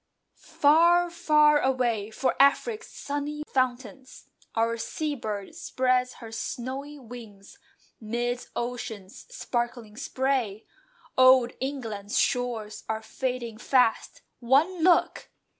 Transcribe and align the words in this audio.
Far, 0.39 1.11
far 1.11 1.59
away! 1.59 2.09
For 2.09 2.35
"Afric's 2.41 2.91
sunny 2.91 3.43
fountains" 3.53 4.29
Our 4.55 4.75
seabird 4.75 5.53
spreads 5.53 6.13
her 6.15 6.31
snowy 6.31 6.97
wings 6.97 7.59
Midst 7.99 8.49
ocean's 8.55 9.27
sparkling 9.31 9.95
spray; 9.95 10.65
Old 11.19 11.51
England's 11.59 12.17
shores 12.17 12.83
are 12.89 13.03
fading 13.03 13.59
fast; 13.59 14.23
One 14.39 14.81
look! 14.83 15.29